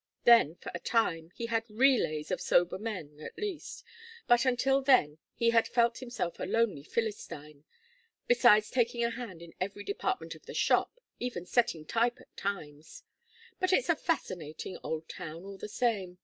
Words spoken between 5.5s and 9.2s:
had felt himself a lonely Philistine besides taking a